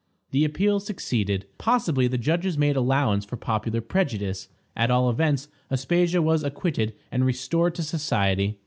The 0.31 0.45
appeal 0.45 0.79
succeeded; 0.79 1.45
possibly 1.59 2.07
the 2.07 2.17
judges 2.17 2.57
made 2.57 2.75
allowance 2.75 3.23
for 3.23 3.37
popular 3.37 3.81
prejudice; 3.81 4.49
at 4.75 4.89
all 4.89 5.11
events, 5.11 5.47
Aspasia 5.69 6.23
was 6.23 6.43
acquitted 6.43 6.95
and 7.11 7.23
restored 7.23 7.75
to 7.75 7.83
society. 7.83 8.57